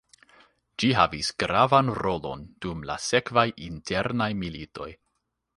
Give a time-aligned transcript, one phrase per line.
[0.83, 4.93] Ĝi havis gravan rolon dum la sekvaj internaj militoj.